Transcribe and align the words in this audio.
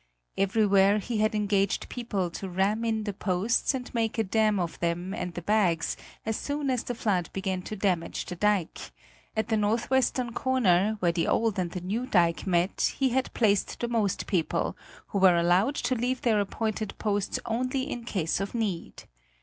Everywhere 0.35 0.97
he 0.97 1.19
had 1.19 1.35
engaged 1.35 1.87
people 1.87 2.31
to 2.31 2.49
ram 2.49 2.83
in 2.83 3.03
the 3.03 3.13
posts 3.13 3.75
and 3.75 3.93
make 3.93 4.17
a 4.17 4.23
dam 4.23 4.59
of 4.59 4.79
them 4.79 5.13
and 5.13 5.35
the 5.35 5.43
bags, 5.43 5.95
as 6.25 6.35
soon 6.37 6.71
as 6.71 6.81
the 6.83 6.95
flood 6.95 7.29
began 7.33 7.61
to 7.61 7.75
damage 7.75 8.25
the 8.25 8.35
dike; 8.35 8.91
at 9.37 9.49
the 9.49 9.57
northwestern 9.57 10.33
corner, 10.33 10.95
where 11.01 11.11
the 11.11 11.27
old 11.27 11.59
and 11.59 11.69
the 11.73 11.81
new 11.81 12.07
dike 12.07 12.47
met, 12.47 12.95
he 12.97 13.09
had 13.09 13.31
placed 13.35 13.79
the 13.79 13.87
most 13.87 14.25
people, 14.25 14.75
who 15.09 15.19
were 15.19 15.35
allowed 15.35 15.75
to 15.75 15.93
leave 15.93 16.23
their 16.23 16.39
appointed 16.41 16.97
posts 16.97 17.37
only 17.45 17.83
in 17.87 18.03
case 18.03 18.39
of 18.39 18.55
need. 18.55 19.03